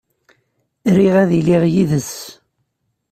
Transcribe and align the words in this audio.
Riɣ 0.95 1.15
ad 1.23 1.31
iliɣ 1.39 1.63
yid-s. 1.73 2.13